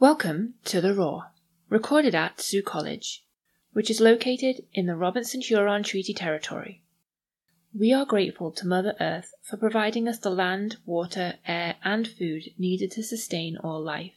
Welcome 0.00 0.54
to 0.66 0.80
The 0.80 0.94
Raw, 0.94 1.30
recorded 1.68 2.14
at 2.14 2.40
Sault 2.40 2.64
College, 2.64 3.24
which 3.72 3.90
is 3.90 4.00
located 4.00 4.64
in 4.72 4.86
the 4.86 4.94
Robinson 4.94 5.40
Huron 5.40 5.82
Treaty 5.82 6.14
Territory. 6.14 6.84
We 7.76 7.92
are 7.92 8.06
grateful 8.06 8.52
to 8.52 8.66
Mother 8.68 8.94
Earth 9.00 9.34
for 9.42 9.56
providing 9.56 10.06
us 10.06 10.20
the 10.20 10.30
land, 10.30 10.76
water, 10.86 11.40
air, 11.48 11.78
and 11.82 12.06
food 12.06 12.44
needed 12.56 12.92
to 12.92 13.02
sustain 13.02 13.56
all 13.56 13.82
life, 13.82 14.14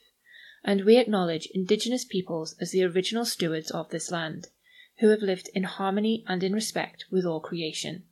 and 0.63 0.85
we 0.85 0.97
acknowledge 0.97 1.47
Indigenous 1.47 2.05
peoples 2.05 2.55
as 2.61 2.69
the 2.69 2.83
original 2.83 3.25
stewards 3.25 3.71
of 3.71 3.89
this 3.89 4.11
land, 4.11 4.49
who 4.99 5.09
have 5.09 5.23
lived 5.23 5.49
in 5.55 5.63
harmony 5.63 6.23
and 6.27 6.43
in 6.43 6.53
respect 6.53 7.05
with 7.09 7.25
all 7.25 7.39
creation. 7.39 8.03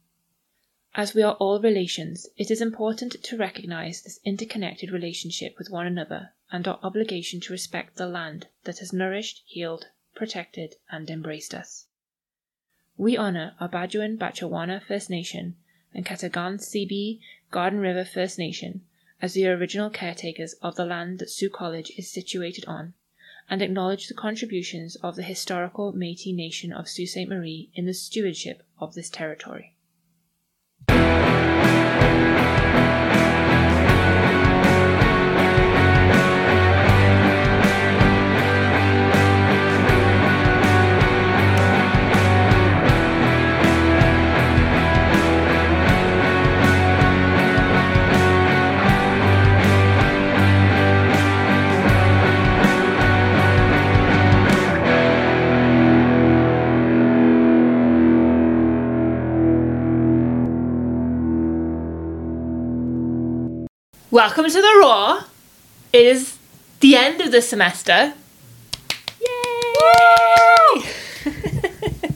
As 0.95 1.13
we 1.13 1.21
are 1.21 1.35
all 1.35 1.61
relations, 1.61 2.25
it 2.35 2.49
is 2.49 2.63
important 2.63 3.21
to 3.21 3.37
recognize 3.37 4.01
this 4.01 4.19
interconnected 4.25 4.89
relationship 4.89 5.53
with 5.59 5.69
one 5.69 5.85
another 5.85 6.31
and 6.51 6.67
our 6.67 6.79
obligation 6.81 7.39
to 7.39 7.53
respect 7.53 7.95
the 7.95 8.07
land 8.07 8.47
that 8.63 8.79
has 8.79 8.91
nourished, 8.91 9.43
healed, 9.45 9.87
protected, 10.15 10.75
and 10.91 11.09
embraced 11.09 11.53
us. 11.53 11.85
We 12.97 13.15
honor 13.15 13.55
our 13.59 13.69
Bajuan 13.69 14.17
Batchewana 14.17 14.81
First 14.81 15.09
Nation 15.09 15.55
and 15.93 16.05
Ketegaunseebee 16.05 17.19
Garden 17.51 17.79
River 17.79 18.03
First 18.03 18.37
Nation 18.37 18.81
as 19.21 19.33
the 19.33 19.47
original 19.47 19.89
caretakers 19.89 20.53
of 20.61 20.75
the 20.75 20.85
land 20.85 21.19
that 21.19 21.29
Sault 21.29 21.51
College 21.51 21.91
is 21.97 22.11
situated 22.11 22.65
on, 22.65 22.93
and 23.49 23.61
acknowledge 23.61 24.07
the 24.07 24.13
contributions 24.13 24.95
of 24.97 25.15
the 25.15 25.23
historical 25.23 25.93
Métis 25.93 26.35
Nation 26.35 26.71
of 26.71 26.87
Sault 26.87 27.09
Ste. 27.09 27.27
Marie 27.27 27.69
in 27.73 27.85
the 27.85 27.93
stewardship 27.93 28.63
of 28.79 28.93
this 28.93 29.09
territory. 29.09 29.75
Welcome 64.11 64.45
to 64.45 64.61
the 64.61 64.77
Raw. 64.81 65.23
It 65.93 66.05
is 66.05 66.37
the 66.79 66.95
end 66.95 67.21
of 67.21 67.31
the 67.31 67.41
semester. 67.41 68.13
Yay! 69.21 70.83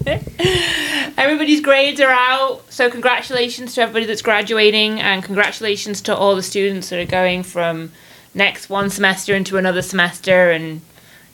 Everybody's 1.18 1.62
grades 1.62 2.02
are 2.02 2.10
out, 2.10 2.64
so 2.72 2.90
congratulations 2.90 3.76
to 3.76 3.82
everybody 3.82 4.06
that's 4.06 4.22
graduating, 4.24 5.00
and 5.00 5.24
congratulations 5.24 6.02
to 6.02 6.16
all 6.16 6.36
the 6.36 6.42
students 6.44 6.90
that 6.90 7.00
are 7.00 7.06
going 7.06 7.44
from 7.44 7.92
next 8.34 8.70
one 8.70 8.90
semester 8.90 9.36
into 9.36 9.58
another 9.58 9.82
semester. 9.84 10.50
And 10.52 10.82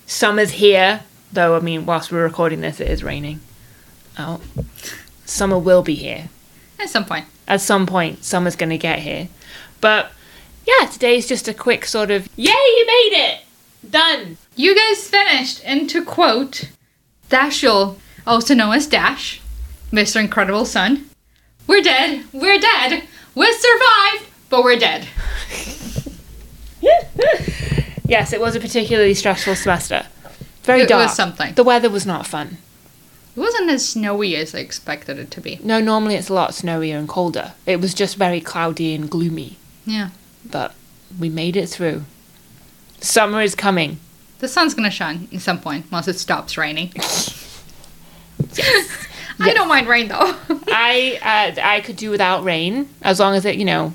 summer's 0.06 0.52
here, 0.52 1.02
though. 1.32 1.56
I 1.56 1.62
mean, 1.62 1.86
whilst 1.86 2.12
we're 2.12 2.24
recording 2.24 2.60
this, 2.62 2.80
it 2.82 2.90
is 2.90 3.04
raining. 3.04 3.40
Oh, 4.18 4.42
summer 5.26 5.58
will 5.58 5.82
be 5.84 5.96
here 5.96 6.28
At 6.78 6.90
some 6.90 7.06
point. 7.06 7.26
at 7.48 7.62
some 7.62 7.86
point. 7.88 8.26
Summer's 8.26 8.58
going 8.58 8.72
to 8.72 8.78
get 8.78 9.00
here, 9.00 9.30
but 9.80 10.12
yeah, 10.80 10.86
today's 10.88 11.28
just 11.28 11.48
a 11.48 11.54
quick 11.54 11.86
sort 11.86 12.12
of 12.12 12.28
yay, 12.36 12.52
you 12.52 12.86
made 12.88 13.14
it, 13.14 13.40
done. 13.90 14.38
You 14.56 14.76
guys 14.76 15.08
finished, 15.08 15.62
and 15.66 15.90
to 15.90 16.04
quote 16.04 16.70
Dashiell, 17.30 17.96
also 18.28 18.54
known 18.54 18.76
as 18.76 18.88
Dash, 18.88 19.42
Mr. 19.92 20.20
Incredible 20.20 20.66
Son, 20.66 21.10
we're 21.68 21.82
dead, 21.82 22.26
we're 22.34 22.60
dead, 22.60 23.04
we 23.36 23.52
survived, 23.54 24.26
but 24.50 24.64
we're 24.64 24.78
dead. 24.80 25.08
Yes, 28.08 28.34
it 28.34 28.42
was 28.42 28.56
a 28.56 28.60
particularly 28.60 29.14
stressful 29.14 29.54
semester. 29.56 30.08
Very 30.64 30.80
It 30.80 30.84
was 30.86 30.90
dark. 30.90 31.12
something. 31.12 31.54
The 31.54 31.64
weather 31.64 31.92
was 31.92 32.08
not 32.08 32.26
fun. 32.26 32.58
It 33.36 33.40
wasn't 33.40 33.70
as 33.70 33.88
snowy 33.88 34.36
as 34.36 34.56
I 34.56 34.60
expected 34.60 35.20
it 35.20 35.30
to 35.32 35.42
be. 35.42 35.60
No, 35.62 35.80
normally 35.80 36.16
it's 36.16 36.28
a 36.30 36.34
lot 36.34 36.50
snowier 36.52 36.98
and 36.98 37.08
colder. 37.08 37.54
It 37.68 37.80
was 37.80 37.94
just 37.94 38.16
very 38.16 38.42
cloudy 38.42 38.96
and 38.96 39.12
gloomy, 39.12 39.58
Yeah. 39.86 40.10
But 40.46 40.74
we 41.20 41.30
made 41.30 41.56
it 41.56 41.68
through. 41.70 42.04
Summer 43.02 43.42
is 43.42 43.56
coming. 43.56 44.00
The 44.40 44.48
sun's 44.48 44.74
gonna 44.74 44.92
shine 44.92 45.28
at 45.34 45.42
some 45.42 45.60
point 45.60 45.92
once 45.92 46.08
it 46.08 46.18
stops 46.20 46.58
raining. 46.58 46.94
Yes. 48.56 48.88
I 49.42 49.54
don't 49.54 49.68
mind 49.68 49.88
rain 49.88 50.08
though. 50.08 50.36
I 50.68 51.20
uh, 51.58 51.62
I 51.62 51.82
could 51.82 51.96
do 51.96 52.10
without 52.10 52.44
rain 52.44 52.90
as 53.02 53.20
long 53.20 53.36
as 53.36 53.46
it, 53.46 53.56
you 53.56 53.66
know, 53.66 53.94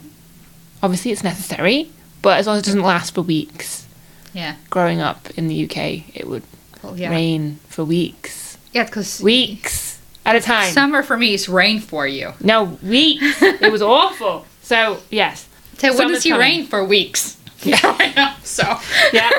obviously 0.83 1.11
it's 1.13 1.25
necessary, 1.25 1.91
but 2.23 2.39
as 2.39 2.47
long 2.47 2.57
as 2.57 2.63
it 2.63 2.67
doesn't 2.67 2.83
last 2.83 3.15
for 3.15 3.23
weeks. 3.23 3.87
yeah. 4.33 4.57
Growing 4.71 5.01
up 5.01 5.29
in 5.37 5.49
the 5.49 5.65
UK, 5.65 6.15
it 6.17 6.27
would 6.27 6.43
Well, 6.83 6.97
yeah. 6.99 7.11
rain 7.11 7.59
for 7.69 7.85
weeks, 7.85 8.57
Yeah, 8.73 8.85
because 8.85 9.21
weeks 9.23 9.99
at 10.27 10.37
a 10.37 10.41
time. 10.41 10.73
summer 10.73 11.03
for 11.03 11.17
me 11.17 11.35
is 11.35 11.49
rain 11.49 11.81
for 11.81 12.07
you. 12.07 12.33
no, 12.41 12.65
weeks. 12.83 13.43
it 13.43 13.73
was 13.73 13.83
awful. 13.83 14.47
So 14.63 15.01
yes, 15.11 15.47
Summer's 15.93 16.13
does 16.17 16.23
he 16.25 16.33
rain 16.33 16.67
for 16.67 16.85
weeks? 16.85 17.37
Yeah. 17.63 18.37
so. 18.43 18.79
yeah. 19.13 19.31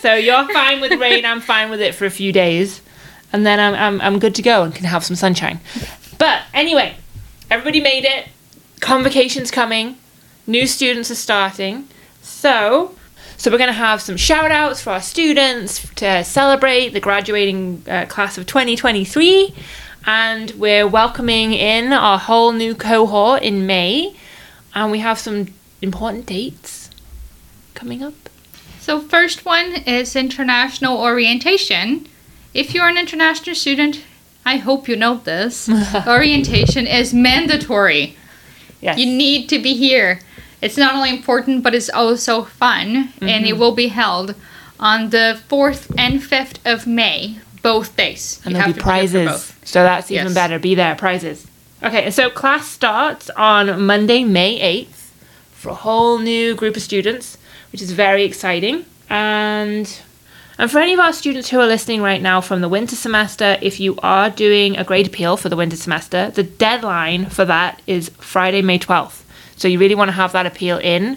So 0.00 0.14
you're 0.14 0.46
fine 0.52 0.80
with 0.80 1.00
rain. 1.00 1.24
I'm 1.24 1.40
fine 1.40 1.70
with 1.70 1.80
it 1.80 1.94
for 1.94 2.04
a 2.06 2.10
few 2.10 2.32
days, 2.32 2.80
and 3.32 3.46
then 3.46 3.60
I'm 3.60 3.74
I'm 3.74 4.00
I'm 4.00 4.18
good 4.18 4.34
to 4.36 4.42
go 4.42 4.62
and 4.64 4.74
can 4.74 4.84
have 4.84 5.04
some 5.04 5.16
sunshine. 5.16 5.60
But 6.18 6.42
anyway, 6.52 6.96
everybody 7.50 7.80
made 7.80 8.04
it. 8.04 8.28
Convocation's 8.80 9.50
coming. 9.50 9.96
New 10.46 10.66
students 10.66 11.10
are 11.10 11.16
starting. 11.16 11.88
So 12.20 12.96
so 13.42 13.50
we're 13.50 13.58
going 13.58 13.68
to 13.68 13.72
have 13.72 14.00
some 14.00 14.16
shout 14.16 14.52
outs 14.52 14.80
for 14.80 14.90
our 14.90 15.00
students 15.00 15.88
to 15.96 16.22
celebrate 16.22 16.90
the 16.90 17.00
graduating 17.00 17.82
uh, 17.88 18.06
class 18.06 18.38
of 18.38 18.46
2023. 18.46 19.52
And 20.06 20.52
we're 20.52 20.86
welcoming 20.86 21.52
in 21.52 21.92
our 21.92 22.20
whole 22.20 22.52
new 22.52 22.76
cohort 22.76 23.42
in 23.42 23.66
May. 23.66 24.14
And 24.76 24.92
we 24.92 25.00
have 25.00 25.18
some 25.18 25.48
important 25.82 26.26
dates 26.26 26.88
coming 27.74 28.02
up. 28.02 28.14
So 28.80 29.00
first 29.00 29.44
one 29.44 29.74
is 29.86 30.16
international 30.16 30.98
orientation. 30.98 32.06
If 32.54 32.74
you're 32.74 32.88
an 32.88 32.98
international 32.98 33.56
student, 33.56 34.04
I 34.44 34.56
hope 34.56 34.88
you 34.88 34.96
know 34.96 35.16
this. 35.16 35.68
orientation 36.06 36.86
is 36.86 37.12
mandatory. 37.12 38.16
Yes. 38.80 38.98
You 38.98 39.06
need 39.06 39.48
to 39.50 39.58
be 39.58 39.74
here. 39.74 40.20
It's 40.60 40.76
not 40.76 40.94
only 40.94 41.10
important, 41.10 41.62
but 41.62 41.74
it's 41.74 41.90
also 41.90 42.44
fun, 42.44 43.12
and 43.20 43.44
it 43.44 43.50
mm-hmm. 43.50 43.58
will 43.58 43.72
be 43.72 43.88
held 43.88 44.34
on 44.78 45.10
the 45.10 45.40
4th 45.48 45.92
and 45.98 46.20
5th 46.20 46.58
of 46.64 46.86
May, 46.86 47.38
both 47.62 47.96
days. 47.96 48.40
and 48.44 48.52
You 48.52 48.58
there'll 48.58 48.66
have 48.68 48.76
be 48.76 48.80
to 48.80 48.84
be 48.86 48.92
here 48.92 49.08
for 49.08 49.12
prizes. 49.12 49.28
both. 49.28 49.66
So 49.66 49.82
that's 49.82 50.10
even 50.10 50.26
Yes. 50.26 50.34
better. 50.34 50.58
Be 50.58 50.74
there, 50.74 50.94
prizes. 50.94 51.46
Okay, 51.82 52.10
so 52.10 52.30
class 52.30 52.66
starts 52.68 53.30
on 53.30 53.82
Monday, 53.82 54.22
May 54.24 54.58
8th 54.60 55.01
for 55.62 55.68
a 55.68 55.74
whole 55.74 56.18
new 56.18 56.56
group 56.56 56.74
of 56.74 56.82
students, 56.82 57.38
which 57.70 57.80
is 57.80 57.92
very 57.92 58.24
exciting. 58.24 58.84
And 59.08 59.86
and 60.58 60.70
for 60.70 60.78
any 60.78 60.92
of 60.92 61.00
our 61.00 61.12
students 61.12 61.48
who 61.48 61.60
are 61.60 61.66
listening 61.66 62.02
right 62.02 62.20
now 62.20 62.40
from 62.40 62.60
the 62.60 62.68
winter 62.68 62.96
semester, 62.96 63.58
if 63.62 63.78
you 63.80 63.96
are 64.02 64.28
doing 64.28 64.76
a 64.76 64.84
grade 64.84 65.06
appeal 65.06 65.36
for 65.36 65.48
the 65.48 65.56
winter 65.56 65.76
semester, 65.76 66.30
the 66.30 66.42
deadline 66.42 67.26
for 67.26 67.44
that 67.44 67.80
is 67.86 68.10
Friday, 68.18 68.60
May 68.60 68.78
12th. 68.78 69.22
So 69.56 69.68
you 69.68 69.78
really 69.78 69.94
want 69.94 70.08
to 70.08 70.12
have 70.12 70.32
that 70.32 70.46
appeal 70.46 70.78
in 70.78 71.16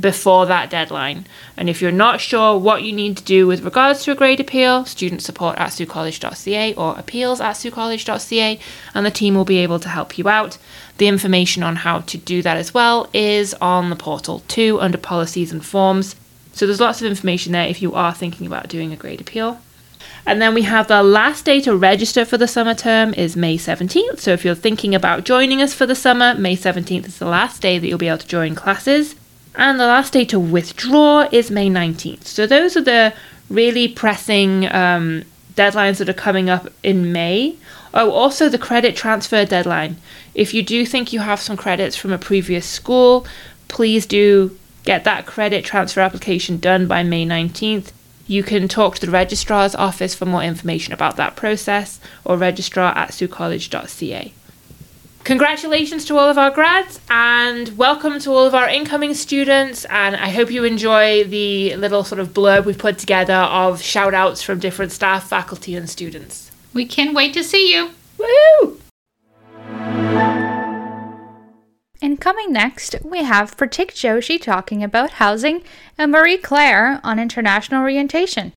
before 0.00 0.46
that 0.46 0.68
deadline. 0.68 1.26
And 1.56 1.70
if 1.70 1.80
you're 1.80 1.92
not 1.92 2.20
sure 2.20 2.58
what 2.58 2.82
you 2.82 2.92
need 2.92 3.16
to 3.16 3.24
do 3.24 3.46
with 3.46 3.64
regards 3.64 4.02
to 4.04 4.12
a 4.12 4.14
grade 4.14 4.40
appeal, 4.40 4.84
student 4.84 5.22
support 5.22 5.56
at 5.58 5.70
saultcollege.ca 5.70 6.74
or 6.74 6.98
appeals 6.98 7.40
at 7.40 7.52
saultcollege.ca, 7.52 8.58
and 8.94 9.06
the 9.06 9.10
team 9.10 9.34
will 9.34 9.44
be 9.44 9.58
able 9.58 9.78
to 9.80 9.88
help 9.88 10.18
you 10.18 10.28
out. 10.28 10.58
The 10.98 11.08
information 11.08 11.62
on 11.62 11.76
how 11.76 12.00
to 12.00 12.16
do 12.16 12.42
that 12.42 12.56
as 12.56 12.72
well 12.72 13.08
is 13.12 13.54
on 13.54 13.90
the 13.90 13.96
portal 13.96 14.42
too 14.48 14.78
under 14.80 14.98
policies 14.98 15.52
and 15.52 15.64
forms. 15.64 16.16
So 16.52 16.66
there's 16.66 16.80
lots 16.80 17.02
of 17.02 17.06
information 17.06 17.52
there 17.52 17.68
if 17.68 17.82
you 17.82 17.94
are 17.94 18.14
thinking 18.14 18.46
about 18.46 18.68
doing 18.68 18.92
a 18.92 18.96
grade 18.96 19.20
appeal. 19.20 19.60
And 20.24 20.42
then 20.42 20.54
we 20.54 20.62
have 20.62 20.88
the 20.88 21.02
last 21.02 21.44
day 21.44 21.60
to 21.60 21.76
register 21.76 22.24
for 22.24 22.36
the 22.36 22.48
summer 22.48 22.74
term 22.74 23.14
is 23.14 23.36
May 23.36 23.56
17th. 23.56 24.18
So 24.18 24.32
if 24.32 24.44
you're 24.44 24.56
thinking 24.56 24.94
about 24.94 25.24
joining 25.24 25.62
us 25.62 25.72
for 25.72 25.86
the 25.86 25.94
summer, 25.94 26.34
May 26.34 26.56
17th 26.56 27.06
is 27.06 27.18
the 27.18 27.26
last 27.26 27.62
day 27.62 27.78
that 27.78 27.86
you'll 27.86 27.98
be 27.98 28.08
able 28.08 28.18
to 28.18 28.26
join 28.26 28.54
classes. 28.56 29.14
And 29.54 29.78
the 29.78 29.86
last 29.86 30.12
day 30.12 30.24
to 30.26 30.40
withdraw 30.40 31.28
is 31.30 31.50
May 31.50 31.70
19th. 31.70 32.24
So 32.24 32.46
those 32.46 32.76
are 32.76 32.82
the 32.82 33.14
really 33.48 33.86
pressing 33.86 34.66
um, 34.72 35.24
deadlines 35.54 35.98
that 35.98 36.08
are 36.08 36.14
coming 36.14 36.50
up 36.50 36.68
in 36.82 37.12
May. 37.12 37.56
Oh, 37.94 38.10
also 38.10 38.48
the 38.48 38.58
credit 38.58 38.96
transfer 38.96 39.44
deadline. 39.44 39.96
If 40.36 40.52
you 40.52 40.62
do 40.62 40.84
think 40.84 41.14
you 41.14 41.20
have 41.20 41.40
some 41.40 41.56
credits 41.56 41.96
from 41.96 42.12
a 42.12 42.18
previous 42.18 42.66
school, 42.66 43.26
please 43.68 44.04
do 44.04 44.56
get 44.84 45.04
that 45.04 45.24
credit 45.24 45.64
transfer 45.64 46.02
application 46.02 46.58
done 46.58 46.86
by 46.86 47.02
May 47.02 47.24
19th. 47.24 47.90
You 48.26 48.42
can 48.42 48.68
talk 48.68 48.96
to 48.96 49.06
the 49.06 49.12
registrar's 49.12 49.74
office 49.74 50.14
for 50.14 50.26
more 50.26 50.42
information 50.42 50.92
about 50.92 51.16
that 51.16 51.36
process 51.36 52.00
or 52.22 52.36
registrar 52.36 52.94
at 52.94 53.12
saultcollege.ca. 53.12 54.34
Congratulations 55.24 56.04
to 56.04 56.18
all 56.18 56.28
of 56.28 56.36
our 56.36 56.50
grads 56.50 57.00
and 57.08 57.78
welcome 57.78 58.18
to 58.20 58.30
all 58.30 58.44
of 58.44 58.54
our 58.54 58.68
incoming 58.68 59.14
students. 59.14 59.86
And 59.86 60.16
I 60.16 60.28
hope 60.28 60.50
you 60.50 60.64
enjoy 60.64 61.24
the 61.24 61.76
little 61.76 62.04
sort 62.04 62.20
of 62.20 62.34
blurb 62.34 62.66
we've 62.66 62.76
put 62.76 62.98
together 62.98 63.32
of 63.32 63.80
shout 63.80 64.12
outs 64.12 64.42
from 64.42 64.60
different 64.60 64.92
staff, 64.92 65.30
faculty, 65.30 65.74
and 65.74 65.88
students. 65.88 66.50
We 66.74 66.84
can't 66.84 67.14
wait 67.14 67.32
to 67.32 67.42
see 67.42 67.72
you. 67.72 67.92
Woo! 68.18 68.80
Coming 72.20 72.52
next, 72.52 72.96
we 73.04 73.24
have 73.24 73.56
Prateek 73.56 73.92
Joshi 73.92 74.40
talking 74.40 74.82
about 74.82 75.12
housing 75.12 75.62
and 75.98 76.10
Marie 76.10 76.38
Claire 76.38 77.00
on 77.04 77.18
international 77.18 77.82
orientation. 77.82 78.52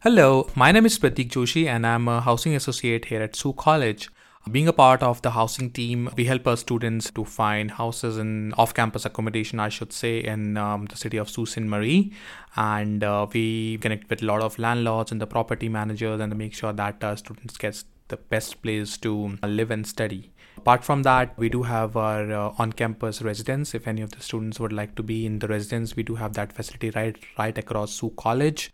Hello, 0.00 0.48
my 0.54 0.72
name 0.72 0.86
is 0.86 0.98
Prateek 0.98 1.30
Joshi 1.30 1.66
and 1.66 1.86
I'm 1.86 2.08
a 2.08 2.20
housing 2.20 2.54
associate 2.54 3.06
here 3.06 3.20
at 3.20 3.36
Sault 3.36 3.56
College. 3.56 4.08
Being 4.50 4.68
a 4.68 4.72
part 4.72 5.02
of 5.02 5.20
the 5.20 5.32
housing 5.32 5.70
team, 5.70 6.10
we 6.16 6.24
help 6.24 6.46
our 6.46 6.56
students 6.56 7.10
to 7.10 7.24
find 7.24 7.70
houses 7.72 8.16
and 8.16 8.54
off 8.56 8.72
campus 8.72 9.04
accommodation, 9.04 9.60
I 9.60 9.68
should 9.68 9.92
say, 9.92 10.20
in 10.20 10.56
um, 10.56 10.86
the 10.86 10.96
city 10.96 11.18
of 11.18 11.28
Sault 11.28 11.48
Ste. 11.48 11.62
Marie. 11.62 12.12
And 12.56 13.04
uh, 13.04 13.26
we 13.30 13.76
connect 13.78 14.08
with 14.08 14.22
a 14.22 14.24
lot 14.24 14.40
of 14.40 14.58
landlords 14.58 15.12
and 15.12 15.20
the 15.20 15.26
property 15.26 15.68
managers 15.68 16.20
and 16.20 16.34
make 16.36 16.54
sure 16.54 16.72
that 16.72 17.04
uh, 17.04 17.16
students 17.16 17.58
get 17.58 17.84
the 18.08 18.16
best 18.16 18.62
place 18.62 18.96
to 18.98 19.36
live 19.42 19.70
and 19.70 19.86
study. 19.86 20.32
Apart 20.56 20.82
from 20.82 21.02
that, 21.02 21.36
we 21.38 21.50
do 21.50 21.64
have 21.64 21.96
our 21.96 22.32
uh, 22.32 22.54
on-campus 22.58 23.20
residence. 23.20 23.74
If 23.74 23.86
any 23.86 24.00
of 24.00 24.12
the 24.12 24.22
students 24.22 24.58
would 24.58 24.72
like 24.72 24.94
to 24.94 25.02
be 25.02 25.26
in 25.26 25.40
the 25.40 25.48
residence, 25.48 25.94
we 25.94 26.02
do 26.02 26.14
have 26.14 26.32
that 26.34 26.52
facility 26.52 26.90
right 26.90 27.16
right 27.38 27.56
across 27.56 27.92
Sault 27.92 28.16
College 28.16 28.72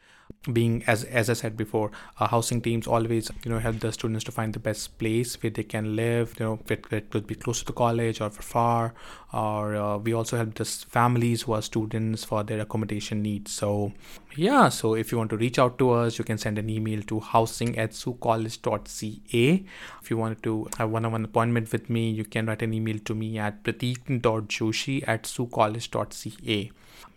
being 0.52 0.84
as 0.86 1.04
as 1.04 1.30
i 1.30 1.32
said 1.32 1.56
before 1.56 1.90
uh, 2.20 2.26
housing 2.26 2.60
teams 2.60 2.86
always 2.86 3.30
you 3.44 3.50
know 3.50 3.58
help 3.58 3.78
the 3.80 3.90
students 3.90 4.24
to 4.24 4.30
find 4.30 4.52
the 4.52 4.58
best 4.58 4.98
place 4.98 5.42
where 5.42 5.50
they 5.50 5.62
can 5.62 5.96
live 5.96 6.34
you 6.38 6.44
know 6.44 6.58
it, 6.68 6.84
it 6.90 7.10
could 7.10 7.26
be 7.26 7.34
close 7.34 7.60
to 7.60 7.64
the 7.64 7.72
college 7.72 8.20
or 8.20 8.30
far 8.30 8.92
or 9.32 9.74
uh, 9.74 9.98
we 9.98 10.12
also 10.12 10.36
help 10.36 10.54
the 10.54 10.64
families 10.64 11.42
who 11.42 11.52
are 11.52 11.62
students 11.62 12.22
for 12.22 12.44
their 12.44 12.60
accommodation 12.60 13.20
needs. 13.20 13.50
So 13.50 13.92
yeah 14.36 14.68
so 14.68 14.94
if 14.94 15.10
you 15.10 15.18
want 15.18 15.30
to 15.30 15.36
reach 15.36 15.58
out 15.58 15.78
to 15.78 15.90
us 15.90 16.18
you 16.18 16.24
can 16.24 16.38
send 16.38 16.58
an 16.58 16.70
email 16.70 17.02
to 17.02 17.20
housing 17.20 17.76
at 17.78 17.90
saultcollege.ca 17.90 19.64
if 20.02 20.10
you 20.10 20.16
want 20.16 20.42
to 20.42 20.68
have 20.78 20.90
one-on-one 20.90 21.24
appointment 21.24 21.70
with 21.72 21.88
me 21.88 22.10
you 22.10 22.24
can 22.24 22.46
write 22.46 22.62
an 22.62 22.74
email 22.74 22.98
to 23.04 23.14
me 23.14 23.38
at 23.38 23.62
pratik.joshi 23.62 25.04
at 25.06 25.22
saultcollege.ca 25.24 26.70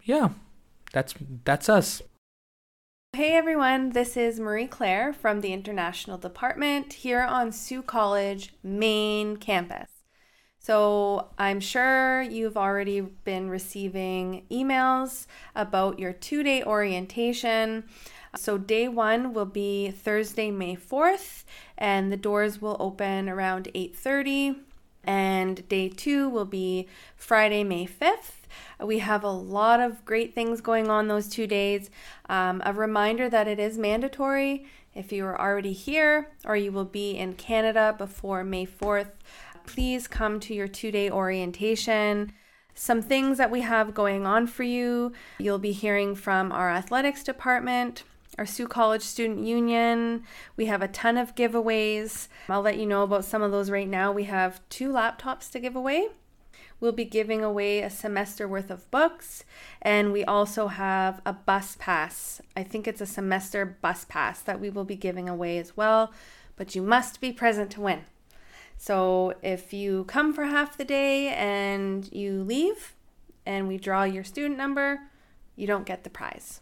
yeah 0.04 0.30
that's 0.94 1.16
that's 1.44 1.70
us 1.70 2.04
Hey 3.14 3.36
everyone, 3.36 3.92
this 3.92 4.16
is 4.16 4.40
Marie 4.40 4.68
Claire 4.68 5.12
from 5.12 5.42
the 5.42 5.52
International 5.52 6.20
Department 6.20 6.94
here 6.94 7.22
on 7.22 7.52
Sault 7.52 7.88
College 7.88 8.54
main 8.62 9.38
campus. 9.38 9.90
So, 10.60 11.30
I'm 11.38 11.60
sure 11.60 12.22
you've 12.22 12.58
already 12.58 13.00
been 13.00 13.50
receiving 13.50 14.46
emails 14.52 15.26
about 15.56 15.98
your 15.98 16.14
two 16.14 16.44
day 16.44 16.62
orientation. 16.62 17.86
So, 18.36 18.60
day 18.60 18.88
one 18.88 19.34
will 19.34 19.46
be 19.46 19.90
Thursday, 19.90 20.52
May 20.52 20.76
4th, 20.76 21.44
and 21.78 22.12
the 22.12 22.18
doors 22.18 22.62
will 22.62 22.78
open 22.80 23.30
around 23.30 23.70
8:30 23.74 24.67
and 25.08 25.68
day 25.68 25.90
2 25.90 26.30
will 26.30 26.46
be 26.46 26.88
Friday, 27.16 27.64
May 27.64 27.88
5th 27.88 28.38
we 28.84 29.00
have 29.00 29.24
a 29.24 29.30
lot 29.30 29.80
of 29.80 30.06
great 30.06 30.34
things 30.34 30.62
going 30.62 30.90
on 30.90 31.08
those 31.08 31.28
two 31.28 31.48
days. 31.48 31.90
Um, 32.30 32.62
a 32.66 32.74
reminder 32.74 33.30
that 33.30 33.48
it 33.48 33.60
is 33.60 33.78
mandatory 33.78 34.66
if 34.94 35.12
you 35.12 35.26
are 35.26 35.40
already 35.40 35.74
here 35.74 36.32
or 36.46 36.56
you 36.56 36.72
will 36.72 36.86
be 36.86 37.18
in 37.18 37.34
Canada 37.34 37.96
before 37.98 38.44
May 38.44 38.66
4th. 38.66 39.12
Please 39.66 40.08
come 40.08 40.40
to 40.42 40.54
your 40.54 40.68
two 40.68 40.92
day 40.92 41.10
orientation 41.10 42.34
some 42.80 43.02
things 43.02 43.40
that 43.40 43.50
we 43.50 43.62
have 43.62 43.96
going 43.96 44.28
on 44.28 44.46
for 44.46 44.62
you. 44.62 45.12
You'll 45.40 45.58
be 45.58 45.72
hearing 45.72 46.14
from 46.14 46.52
our 46.52 46.70
athletics 46.70 47.24
department, 47.24 48.04
our 48.38 48.46
Sault 48.46 48.70
College 48.70 49.02
Student 49.02 49.46
Union. 49.46 50.24
We 50.56 50.66
have 50.66 50.82
a 50.82 50.88
ton 50.88 51.18
of 51.18 51.36
giveaways. 51.36 52.28
I'll 52.50 52.62
let 52.62 52.78
you 52.78 52.86
know 52.86 53.04
about 53.04 53.26
some 53.26 53.42
of 53.42 53.52
those 53.52 53.70
right 53.70 53.88
now. 53.88 54.12
We 54.12 54.26
have 54.26 54.62
two 54.70 54.92
laptops 54.92 55.50
to 55.52 55.60
give 55.60 55.76
away. 55.76 56.08
We'll 56.80 56.92
be 56.92 57.06
giving 57.06 57.44
away 57.44 57.82
a 57.82 57.90
semester 57.90 58.48
worth 58.48 58.70
of 58.70 58.90
books, 58.92 59.44
and 59.82 60.14
we 60.14 60.24
also 60.24 60.68
have 60.68 61.22
a 61.26 61.34
bus 61.34 61.76
pass. 61.80 62.40
I 62.56 62.62
think 62.62 62.88
it's 62.88 63.02
a 63.02 63.08
semester 63.08 63.66
bus 63.66 64.06
pass 64.08 64.42
that 64.42 64.60
we 64.60 64.70
will 64.70 64.84
be 64.84 64.96
giving 64.96 65.28
away 65.28 65.58
as 65.58 65.76
well, 65.76 66.14
but 66.56 66.76
you 66.76 66.84
must 66.84 67.20
be 67.20 67.32
present 67.32 67.72
to 67.72 67.82
win. 67.82 68.02
So 68.78 69.34
if 69.42 69.74
you 69.74 70.04
come 70.04 70.34
for 70.34 70.44
half 70.44 70.78
the 70.78 70.86
day 70.86 71.30
and 71.30 72.12
you 72.14 72.44
leave, 72.44 72.94
and 73.44 73.68
we 73.68 73.78
draw 73.78 74.04
your 74.04 74.24
student 74.24 74.58
number, 74.58 75.00
you 75.56 75.66
don't 75.66 75.86
get 75.86 76.04
the 76.04 76.12
prize. 76.12 76.62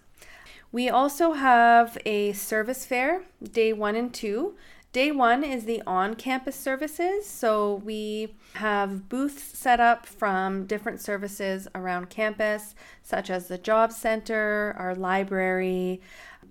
We 0.71 0.89
also 0.89 1.33
have 1.33 1.97
a 2.05 2.33
service 2.33 2.85
fair, 2.85 3.23
day 3.41 3.71
one 3.73 3.95
and 3.95 4.13
two. 4.13 4.55
Day 4.91 5.11
one 5.11 5.43
is 5.43 5.65
the 5.65 5.83
on 5.85 6.15
campus 6.15 6.55
services. 6.55 7.25
So 7.25 7.75
we 7.83 8.35
have 8.53 9.09
booths 9.09 9.57
set 9.57 9.81
up 9.81 10.05
from 10.05 10.65
different 10.65 11.01
services 11.01 11.67
around 11.75 12.09
campus, 12.09 12.75
such 13.03 13.29
as 13.29 13.47
the 13.47 13.57
Job 13.57 13.91
Center, 13.91 14.73
our 14.77 14.95
library. 14.95 16.01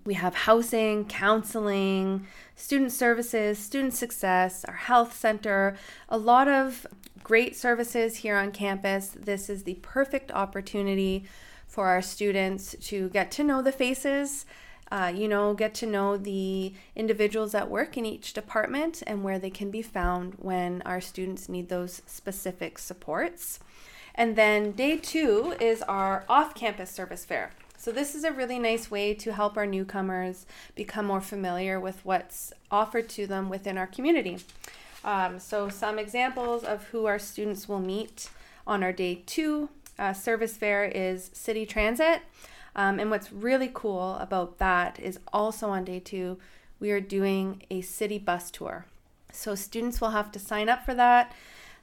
We 0.05 0.15
have 0.15 0.35
housing, 0.35 1.07
counseling, 1.07 2.27
student 2.55 2.93
services, 2.93 3.59
student 3.59 3.95
success, 3.95 4.65
our 4.67 4.75
health 4.75 5.17
center, 5.17 5.77
a 6.11 6.19
lot 6.19 6.47
of 6.47 6.87
great 7.23 7.57
services 7.57 8.17
here 8.17 8.37
on 8.37 8.53
campus. 8.53 9.09
This 9.19 9.49
is 9.49 9.63
the 9.63 9.77
perfect 9.77 10.31
opportunity 10.31 11.25
for 11.75 11.89
our 11.89 12.03
students 12.03 12.77
to 12.81 13.09
get 13.11 13.31
to 13.33 13.45
know 13.45 13.61
the 13.61 13.73
faces 13.73 14.47
uh, 14.91 15.13
you 15.15 15.27
know, 15.27 15.55
get 15.55 15.75
to 15.75 15.87
know 15.87 16.17
the 16.17 16.73
individuals 16.95 17.53
that 17.53 17.71
work 17.71 17.97
in 17.97 18.07
each 18.07 18.33
department 18.33 19.03
and 19.07 19.25
where 19.25 19.39
they 19.39 19.51
can 19.51 19.71
be 19.71 19.83
found 19.83 20.35
when 20.39 20.83
our 20.83 21.01
students 21.01 21.49
need 21.49 21.69
those 21.69 22.03
specific 22.07 22.79
supports. 22.79 23.59
And 24.15 24.37
then 24.37 24.73
day 24.73 24.97
two 24.97 25.57
is 25.61 25.83
our 25.83 26.25
off 26.29 26.55
campus 26.55 26.91
service 26.91 27.25
fair. 27.25 27.51
So, 27.77 27.91
this 27.91 28.15
is 28.15 28.25
a 28.25 28.31
really 28.31 28.59
nice 28.59 28.91
way 28.91 29.15
to 29.15 29.33
help 29.33 29.57
our 29.57 29.67
newcomers 29.67 30.47
become 30.75 31.07
more 31.07 31.21
familiar 31.21 31.81
with 31.81 32.05
what's 32.05 32.53
offered 32.71 33.09
to 33.11 33.27
them 33.27 33.49
within 33.49 33.77
our 33.77 33.89
community. 33.89 34.39
Um, 35.05 35.39
so, 35.39 35.69
some 35.69 35.99
examples 35.99 36.63
of 36.63 36.85
who 36.85 37.07
our 37.07 37.19
students 37.19 37.69
will 37.69 37.81
meet 37.81 38.31
on 38.67 38.83
our 38.83 38.93
day 38.93 39.23
two 39.27 39.71
uh, 39.99 40.13
service 40.13 40.57
fair 40.57 40.85
is 40.85 41.31
City 41.33 41.67
Transit. 41.67 42.23
Um, 42.77 42.99
and 42.99 43.11
what's 43.11 43.33
really 43.33 43.71
cool 43.73 44.17
about 44.17 44.59
that 44.59 44.99
is 44.99 45.21
also 45.33 45.69
on 45.69 45.85
day 45.85 46.01
two, 46.01 46.39
we 46.81 46.91
are 46.91 47.01
doing 47.01 47.63
a 47.71 47.81
city 47.83 48.19
bus 48.19 48.51
tour. 48.51 48.87
So 49.33 49.55
students 49.55 50.01
will 50.01 50.11
have 50.11 50.33
to 50.33 50.39
sign 50.39 50.69
up 50.69 50.85
for 50.85 50.95
that. 50.95 51.33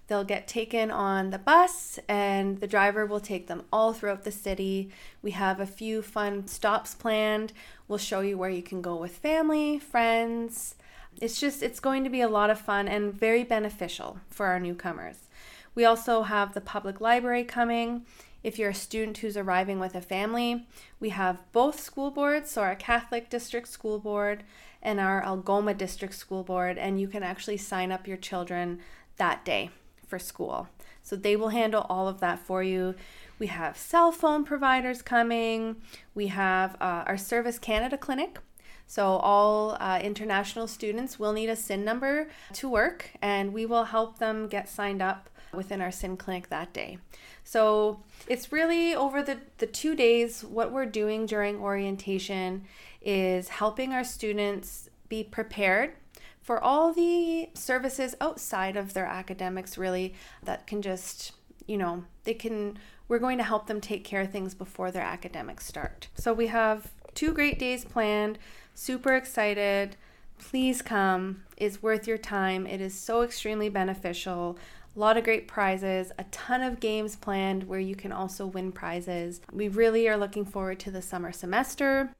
They'll 0.08 0.24
get 0.26 0.48
taken 0.48 0.92
on 0.92 1.30
the 1.30 1.40
bus, 1.40 1.98
and 2.10 2.60
the 2.60 2.68
driver 2.68 3.06
will 3.06 3.22
take 3.22 3.48
them 3.48 3.64
all 3.72 3.94
throughout 3.94 4.24
the 4.24 4.32
city. 4.32 4.90
We 5.22 5.32
have 5.32 5.62
a 5.62 5.66
few 5.66 6.02
fun 6.02 6.48
stops 6.48 6.94
planned. 6.94 7.54
We'll 7.88 7.98
show 7.98 8.20
you 8.20 8.38
where 8.38 8.50
you 8.50 8.62
can 8.62 8.82
go 8.82 8.98
with 8.98 9.16
family, 9.16 9.80
friends. 9.80 10.76
It's 11.22 11.40
just, 11.40 11.64
it's 11.64 11.80
going 11.80 12.04
to 12.04 12.10
be 12.10 12.20
a 12.20 12.28
lot 12.28 12.50
of 12.50 12.60
fun 12.60 12.90
and 12.90 13.14
very 13.14 13.46
beneficial 13.46 14.20
for 14.30 14.48
our 14.48 14.60
newcomers. 14.60 15.30
We 15.74 15.86
also 15.86 16.24
have 16.24 16.54
the 16.54 16.62
public 16.62 17.00
library 17.00 17.44
coming. 17.44 18.06
If 18.44 18.58
you're 18.58 18.72
a 18.72 18.76
student 18.76 19.20
who's 19.20 19.38
arriving 19.38 19.80
with 19.80 19.96
a 19.96 20.02
family, 20.02 20.68
we 21.00 21.10
have 21.10 21.52
both 21.52 21.80
school 21.80 22.12
boards, 22.12 22.50
so 22.52 22.62
our 22.62 22.76
Catholic 22.76 23.30
District 23.30 23.68
School 23.68 24.00
Board 24.00 24.44
and 24.82 25.00
our 25.00 25.24
Algoma 25.24 25.74
District 25.74 26.14
School 26.14 26.44
Board, 26.44 26.78
and 26.78 27.00
you 27.00 27.08
can 27.08 27.24
actually 27.24 27.58
sign 27.58 27.92
up 27.92 28.08
your 28.08 28.18
children 28.18 28.80
that 29.18 29.46
day 29.46 29.70
for 30.08 30.18
school. 30.18 30.68
So 31.04 31.16
they 31.16 31.36
will 31.36 31.50
handle 31.50 31.86
all 31.88 32.08
of 32.08 32.20
that 32.20 32.40
for 32.40 32.64
you. 32.64 32.96
We 33.40 33.48
have 33.48 33.78
cell 33.78 34.12
phone 34.12 34.44
providers 34.44 35.02
coming. 35.02 35.78
We 36.14 36.28
have 36.28 36.76
uh, 36.82 37.06
our 37.08 37.18
Service 37.18 37.58
Canada 37.58 37.98
Clinic. 37.98 38.40
So, 38.88 39.06
all 39.06 39.78
uh, 39.80 40.02
international 40.04 40.68
students 40.68 41.18
will 41.18 41.32
need 41.32 41.48
a 41.48 41.56
SIN 41.56 41.86
number 41.86 42.28
to 42.54 42.68
work, 42.68 43.12
and 43.22 43.54
we 43.54 43.66
will 43.66 43.86
help 43.86 44.20
them 44.20 44.50
get 44.50 44.68
signed 44.68 45.02
up 45.02 45.30
within 45.54 45.82
our 45.82 45.92
SIN 45.92 46.18
clinic 46.18 46.50
that 46.50 46.74
day. 46.74 46.98
So, 47.44 48.02
it's 48.28 48.52
really 48.52 48.96
over 48.96 49.24
the, 49.24 49.40
the 49.58 49.68
two 49.68 49.96
days, 49.96 50.44
what 50.44 50.72
we're 50.72 50.86
doing 50.86 51.26
during 51.26 51.58
orientation 51.60 52.66
is 53.02 53.50
helping 53.50 53.94
our 53.94 54.04
students 54.04 54.90
be 55.10 55.24
prepared 55.24 55.94
for 56.42 56.62
all 56.62 56.92
the 56.92 57.50
services 57.54 58.16
outside 58.20 58.76
of 58.76 58.94
their 58.94 59.06
academics, 59.06 59.78
really, 59.78 60.14
that 60.44 60.66
can 60.66 60.82
just, 60.82 61.34
you 61.68 61.78
know, 61.78 62.04
they 62.24 62.34
can, 62.34 62.80
we're 63.08 63.20
going 63.20 63.38
to 63.38 63.44
help 63.44 63.68
them 63.68 63.80
take 63.80 64.04
care 64.04 64.22
of 64.22 64.32
things 64.32 64.56
before 64.56 64.92
their 64.92 65.04
academics 65.04 65.68
start. 65.68 66.08
So 66.16 66.34
we 66.34 66.48
have 66.48 66.92
two 67.14 67.32
great 67.32 67.60
days 67.60 67.86
planned. 67.86 68.40
Super 68.74 69.14
excited. 69.14 69.96
Please 70.40 70.82
come. 70.82 71.44
It's 71.58 71.84
worth 71.84 72.08
your 72.08 72.18
time. 72.18 72.66
It 72.66 72.82
is 72.82 72.96
so 72.96 73.22
extremely 73.22 73.70
beneficial. 73.70 74.58
A 74.94 75.00
lot 75.00 75.16
of 75.16 75.24
great 75.24 75.48
prizes, 75.48 76.12
a 76.18 76.26
ton 76.32 76.62
of 76.62 76.82
games 76.82 77.16
planned 77.16 77.64
where 77.64 77.80
you 77.80 77.96
can 77.96 78.12
also 78.12 78.46
win 78.46 78.74
prizes. 78.74 79.40
We 79.54 79.70
really 79.70 80.10
are 80.10 80.18
looking 80.18 80.44
forward 80.44 80.82
to 80.82 80.92
the 80.92 81.02
summer 81.02 81.32
semester. 81.32 82.14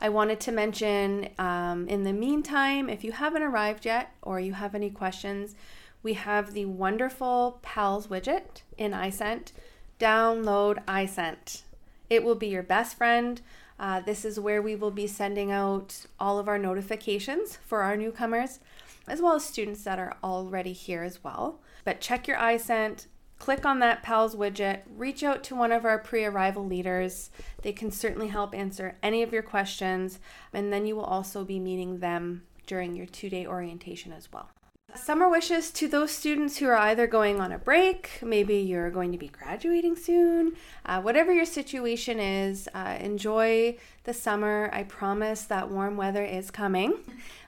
I 0.00 0.08
wanted 0.08 0.40
to 0.40 0.52
mention 0.52 1.28
um, 1.38 1.86
in 1.86 2.02
the 2.02 2.12
meantime, 2.12 2.88
if 2.88 3.04
you 3.04 3.12
haven't 3.12 3.44
arrived 3.44 3.84
yet 3.84 4.12
or 4.20 4.40
you 4.40 4.54
have 4.54 4.74
any 4.74 4.90
questions, 4.90 5.54
we 6.02 6.14
have 6.14 6.54
the 6.54 6.64
wonderful 6.64 7.60
PALS 7.62 8.08
widget 8.08 8.62
in 8.76 8.90
iSent. 8.90 9.52
Download 10.00 10.84
iSent. 10.86 11.62
It 12.10 12.24
will 12.24 12.34
be 12.34 12.48
your 12.48 12.64
best 12.64 12.96
friend. 12.96 13.40
Uh, 13.78 14.00
this 14.00 14.24
is 14.24 14.40
where 14.40 14.60
we 14.60 14.74
will 14.74 14.90
be 14.90 15.06
sending 15.06 15.52
out 15.52 16.06
all 16.18 16.40
of 16.40 16.48
our 16.48 16.58
notifications 16.58 17.58
for 17.64 17.82
our 17.82 17.96
newcomers, 17.96 18.58
as 19.06 19.22
well 19.22 19.34
as 19.34 19.44
students 19.44 19.84
that 19.84 20.00
are 20.00 20.16
already 20.24 20.72
here 20.72 21.04
as 21.04 21.22
well. 21.22 21.60
But 21.88 22.02
check 22.02 22.28
your 22.28 22.36
iSent, 22.36 23.06
click 23.38 23.64
on 23.64 23.78
that 23.78 24.02
PALS 24.02 24.36
widget, 24.36 24.82
reach 24.94 25.24
out 25.24 25.42
to 25.44 25.54
one 25.54 25.72
of 25.72 25.86
our 25.86 25.98
pre 25.98 26.22
arrival 26.22 26.66
leaders. 26.66 27.30
They 27.62 27.72
can 27.72 27.90
certainly 27.90 28.28
help 28.28 28.54
answer 28.54 28.98
any 29.02 29.22
of 29.22 29.32
your 29.32 29.42
questions, 29.42 30.18
and 30.52 30.70
then 30.70 30.84
you 30.84 30.94
will 30.94 31.06
also 31.06 31.44
be 31.44 31.58
meeting 31.58 32.00
them 32.00 32.42
during 32.66 32.94
your 32.94 33.06
two 33.06 33.30
day 33.30 33.46
orientation 33.46 34.12
as 34.12 34.30
well. 34.30 34.50
Summer 34.94 35.30
wishes 35.30 35.70
to 35.70 35.88
those 35.88 36.10
students 36.10 36.58
who 36.58 36.66
are 36.66 36.76
either 36.76 37.06
going 37.06 37.40
on 37.40 37.52
a 37.52 37.58
break, 37.58 38.18
maybe 38.22 38.56
you're 38.56 38.90
going 38.90 39.12
to 39.12 39.18
be 39.18 39.28
graduating 39.28 39.96
soon, 39.96 40.56
uh, 40.84 41.00
whatever 41.00 41.32
your 41.32 41.46
situation 41.46 42.20
is, 42.20 42.68
uh, 42.74 42.98
enjoy 43.00 43.78
the 44.04 44.12
summer. 44.12 44.68
I 44.74 44.82
promise 44.82 45.44
that 45.44 45.70
warm 45.70 45.96
weather 45.96 46.22
is 46.22 46.50
coming. 46.50 46.98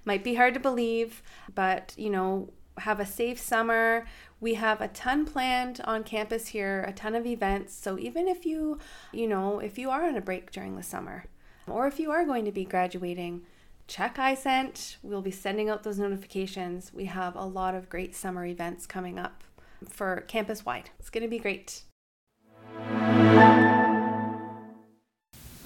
Might 0.06 0.24
be 0.24 0.36
hard 0.36 0.54
to 0.54 0.60
believe, 0.60 1.22
but 1.54 1.92
you 1.98 2.08
know, 2.08 2.48
have 2.80 3.00
a 3.00 3.06
safe 3.06 3.38
summer. 3.38 4.06
We 4.42 4.54
have 4.54 4.80
a 4.80 4.88
ton 4.88 5.26
planned 5.26 5.82
on 5.84 6.02
campus 6.02 6.48
here, 6.48 6.82
a 6.88 6.94
ton 6.94 7.14
of 7.14 7.26
events. 7.26 7.74
So 7.74 7.98
even 7.98 8.26
if 8.26 8.46
you, 8.46 8.78
you 9.12 9.28
know, 9.28 9.58
if 9.58 9.76
you 9.76 9.90
are 9.90 10.08
on 10.08 10.16
a 10.16 10.22
break 10.22 10.50
during 10.50 10.76
the 10.76 10.82
summer, 10.82 11.26
or 11.66 11.86
if 11.86 12.00
you 12.00 12.10
are 12.10 12.24
going 12.24 12.46
to 12.46 12.50
be 12.50 12.64
graduating, 12.64 13.42
check 13.86 14.16
iSent. 14.16 14.96
We'll 15.02 15.20
be 15.20 15.30
sending 15.30 15.68
out 15.68 15.82
those 15.82 15.98
notifications. 15.98 16.90
We 16.94 17.04
have 17.04 17.36
a 17.36 17.44
lot 17.44 17.74
of 17.74 17.90
great 17.90 18.16
summer 18.16 18.46
events 18.46 18.86
coming 18.86 19.18
up 19.18 19.44
for 19.90 20.24
campus 20.26 20.64
wide. 20.64 20.88
It's 20.98 21.10
going 21.10 21.24
to 21.24 21.28
be 21.28 21.38
great. 21.38 21.82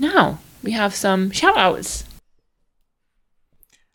Now 0.00 0.40
we 0.64 0.72
have 0.72 0.96
some 0.96 1.30
shout 1.30 1.56
outs. 1.56 2.06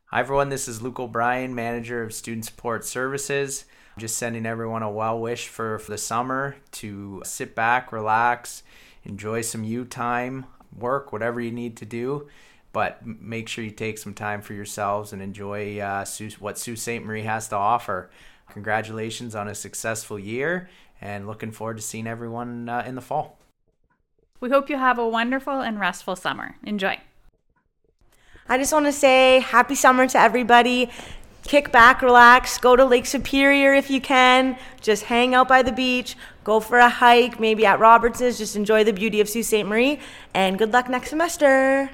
Hi 0.06 0.22
everyone, 0.22 0.48
this 0.48 0.70
is 0.70 0.82
Luke 0.82 1.00
O'Brien, 1.02 1.54
manager 1.54 2.02
of 2.02 2.14
Student 2.14 2.46
Support 2.46 2.86
Services. 2.86 3.66
I'm 4.00 4.02
just 4.02 4.18
sending 4.18 4.46
everyone 4.46 4.82
a 4.82 4.90
well 4.90 5.20
wish 5.20 5.50
for, 5.50 5.78
for 5.78 5.92
the 5.92 5.98
summer 5.98 6.56
to 6.72 7.22
sit 7.26 7.54
back, 7.54 7.92
relax, 7.92 8.64
enjoy 9.04 9.42
some 9.42 9.66
you 9.66 9.84
time, 9.84 10.46
work, 10.74 11.12
whatever 11.12 11.42
you 11.42 11.52
need 11.52 11.76
to 11.76 11.86
do 11.86 12.30
but 12.72 13.06
make 13.06 13.50
sure 13.50 13.62
you 13.62 13.72
take 13.72 13.98
some 13.98 14.14
time 14.14 14.42
for 14.42 14.54
yourselves 14.54 15.12
and 15.12 15.22
enjoy 15.22 15.80
uh, 15.80 16.06
what 16.40 16.58
Sault 16.58 16.78
Ste. 16.78 17.02
Marie 17.02 17.24
has 17.24 17.50
to 17.50 17.58
offer. 17.58 18.10
Congratulations 18.52 19.36
on 19.36 19.50
a 19.50 19.56
successful 19.56 20.18
year 20.18 20.70
and 21.02 21.28
looking 21.28 21.52
forward 21.52 21.76
to 21.76 21.84
seeing 21.84 22.08
everyone 22.08 22.70
uh, 22.70 22.84
in 22.88 22.96
the 22.96 23.02
fall. 23.02 23.38
We 24.40 24.50
hope 24.50 24.70
you 24.70 24.78
have 24.78 24.98
a 24.98 25.06
wonderful 25.06 25.60
and 25.60 25.78
restful 25.78 26.16
summer. 26.16 26.56
Enjoy. 26.64 27.00
I 28.48 28.58
just 28.58 28.72
want 28.72 28.86
to 28.86 28.94
say 28.94 29.42
happy 29.42 29.76
summer 29.76 30.08
to 30.08 30.20
everybody. 30.20 30.90
Kick 31.44 31.72
back, 31.72 32.02
relax, 32.04 32.58
go 32.60 32.76
to 32.76 32.86
Lake 32.86 33.08
Superior 33.08 33.74
if 33.74 33.90
you 33.90 34.00
can. 34.00 34.58
Just 34.82 35.06
hang 35.06 35.34
out 35.34 35.48
by 35.48 35.64
the 35.64 35.72
beach, 35.72 36.16
go 36.44 36.60
for 36.60 36.78
a 36.78 36.90
hike, 36.90 37.40
maybe 37.40 37.66
at 37.66 37.80
Robertson's. 37.80 38.38
Just 38.38 38.56
enjoy 38.56 38.84
the 38.84 38.94
beauty 38.94 39.20
of 39.20 39.28
Sault 39.28 39.46
Ste. 39.46 39.66
Marie, 39.66 40.00
and 40.34 40.60
good 40.60 40.72
luck 40.72 40.90
next 40.90 41.10
semester. 41.10 41.90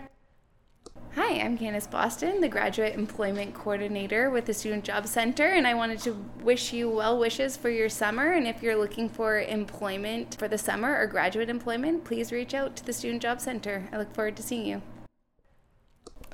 Hi, 1.16 1.40
I'm 1.40 1.58
Candice 1.58 1.90
Boston, 1.90 2.42
the 2.42 2.50
Graduate 2.50 2.94
Employment 2.94 3.54
Coordinator 3.54 4.30
with 4.30 4.48
the 4.48 4.54
Student 4.54 4.84
Job 4.84 5.08
Center, 5.08 5.48
and 5.48 5.66
I 5.66 5.74
wanted 5.74 6.00
to 6.00 6.12
wish 6.44 6.74
you 6.74 6.90
well 6.90 7.18
wishes 7.18 7.56
for 7.56 7.70
your 7.70 7.88
summer. 7.88 8.34
And 8.34 8.46
if 8.46 8.62
you're 8.62 8.76
looking 8.76 9.08
for 9.08 9.40
employment 9.40 10.36
for 10.38 10.50
the 10.50 10.58
summer 10.58 11.00
or 11.00 11.08
graduate 11.08 11.50
employment, 11.50 12.04
please 12.04 12.34
reach 12.34 12.54
out 12.54 12.76
to 12.76 12.86
the 12.86 12.92
Student 12.92 13.22
Job 13.22 13.40
Center. 13.40 13.88
I 13.94 13.98
look 13.98 14.14
forward 14.14 14.36
to 14.36 14.44
seeing 14.44 14.66
you. 14.66 14.82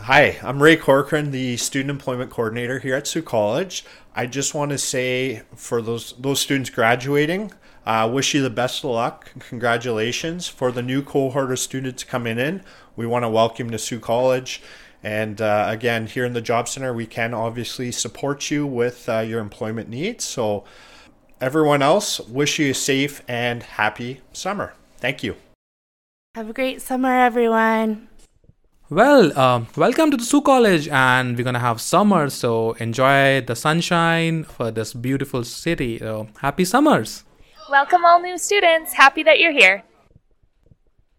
Hi, 0.06 0.40
I'm 0.42 0.64
Ray 0.64 0.78
Corcoran, 0.78 1.30
the 1.30 1.58
Student 1.58 1.92
Employment 1.92 2.32
Coordinator 2.32 2.80
here 2.80 2.96
at 2.96 3.06
Sault 3.06 3.24
College. 3.24 3.86
I 4.16 4.26
just 4.26 4.56
want 4.56 4.72
to 4.72 4.80
say 4.80 5.44
for 5.56 5.80
those 5.80 6.14
those 6.14 6.40
students 6.40 6.72
graduating, 6.72 7.54
uh, 7.86 8.10
wish 8.12 8.34
you 8.34 8.42
the 8.42 8.50
best 8.50 8.84
of 8.84 8.90
luck. 8.90 9.32
Congratulations 9.38 10.48
for 10.48 10.72
the 10.72 10.82
new 10.82 11.04
cohort 11.04 11.52
of 11.52 11.60
students 11.60 12.04
coming 12.04 12.40
in. 12.40 12.64
We 12.96 13.06
want 13.06 13.26
to 13.26 13.30
welcome 13.30 13.70
to 13.70 13.78
Sault 13.78 14.02
College. 14.02 14.64
And 15.04 15.40
uh, 15.40 15.68
again, 15.68 16.08
here 16.08 16.26
in 16.26 16.34
the 16.34 16.42
Job 16.42 16.68
Center, 16.68 16.92
we 16.92 17.06
can 17.06 17.36
obviously 17.36 17.92
support 17.92 18.50
you 18.50 18.66
with 18.66 19.08
uh, 19.08 19.20
your 19.20 19.40
employment 19.40 19.88
needs. 19.88 20.24
So, 20.24 20.64
everyone 21.40 21.84
else, 21.84 22.20
wish 22.22 22.58
you 22.58 22.72
a 22.72 22.74
safe 22.74 23.22
and 23.28 23.62
happy 23.62 24.22
summer. 24.34 24.74
Thank 24.98 25.22
you. 25.22 25.36
Have 26.34 26.50
a 26.50 26.54
great 26.54 26.82
summer, 26.82 27.12
everyone. 27.12 28.08
Well, 28.92 29.32
um, 29.40 29.68
welcome 29.78 30.12
to 30.12 30.18
the 30.18 30.26
Sault 30.26 30.44
College, 30.44 30.90
and 30.90 31.38
we're 31.38 31.46
gonna 31.46 31.60
have 31.60 31.80
summer, 31.80 32.30
so 32.30 32.74
enjoy 32.74 33.40
the 33.40 33.56
sunshine 33.56 34.44
for 34.44 34.70
this 34.70 34.94
beautiful 34.94 35.46
city. 35.46 35.98
So, 36.00 36.28
happy 36.40 36.66
summers! 36.66 37.24
Welcome, 37.70 38.04
all 38.04 38.20
new 38.20 38.38
students. 38.38 38.92
Happy 38.92 39.24
that 39.24 39.40
you're 39.40 39.54
here. 39.54 39.84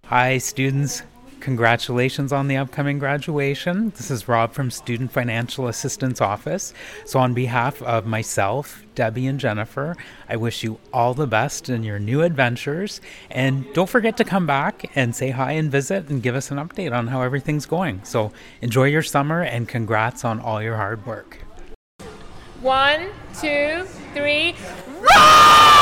Hi, 0.04 0.36
students. 0.36 1.02
Congratulations 1.42 2.32
on 2.32 2.46
the 2.46 2.56
upcoming 2.56 3.00
graduation. 3.00 3.90
This 3.96 4.12
is 4.12 4.28
Rob 4.28 4.52
from 4.52 4.70
Student 4.70 5.10
Financial 5.10 5.66
Assistance 5.66 6.20
Office. 6.20 6.72
So, 7.04 7.18
on 7.18 7.34
behalf 7.34 7.82
of 7.82 8.06
myself, 8.06 8.84
Debbie, 8.94 9.26
and 9.26 9.40
Jennifer, 9.40 9.96
I 10.28 10.36
wish 10.36 10.62
you 10.62 10.78
all 10.92 11.14
the 11.14 11.26
best 11.26 11.68
in 11.68 11.82
your 11.82 11.98
new 11.98 12.22
adventures. 12.22 13.00
And 13.28 13.66
don't 13.74 13.90
forget 13.90 14.16
to 14.18 14.24
come 14.24 14.46
back 14.46 14.92
and 14.94 15.16
say 15.16 15.30
hi 15.30 15.50
and 15.52 15.68
visit 15.68 16.08
and 16.10 16.22
give 16.22 16.36
us 16.36 16.52
an 16.52 16.58
update 16.58 16.96
on 16.96 17.08
how 17.08 17.22
everything's 17.22 17.66
going. 17.66 18.04
So, 18.04 18.30
enjoy 18.60 18.84
your 18.84 19.02
summer 19.02 19.42
and 19.42 19.66
congrats 19.66 20.24
on 20.24 20.38
all 20.38 20.62
your 20.62 20.76
hard 20.76 21.04
work. 21.04 21.38
One, 22.60 23.08
two, 23.34 23.82
three, 24.14 24.54
roll! 25.00 25.81